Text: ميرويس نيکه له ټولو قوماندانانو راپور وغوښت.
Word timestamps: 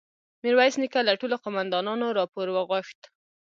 ميرويس 0.43 0.75
نيکه 0.81 0.99
له 1.07 1.13
ټولو 1.21 1.35
قوماندانانو 1.43 2.15
راپور 2.19 2.47
وغوښت. 2.51 3.01